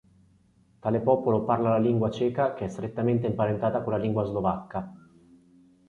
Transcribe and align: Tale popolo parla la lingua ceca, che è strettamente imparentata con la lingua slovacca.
Tale 0.79 0.99
popolo 0.99 1.43
parla 1.43 1.69
la 1.69 1.77
lingua 1.77 2.09
ceca, 2.09 2.55
che 2.55 2.65
è 2.65 2.69
strettamente 2.69 3.27
imparentata 3.27 3.83
con 3.83 3.91
la 3.93 3.99
lingua 3.99 4.23
slovacca. 4.25 4.91